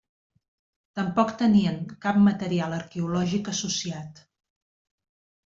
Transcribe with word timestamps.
Tampoc 0.99 1.33
tenien 1.41 1.77
cap 2.07 2.17
material 2.29 2.73
arqueològic 2.79 3.53
associat. 3.53 4.25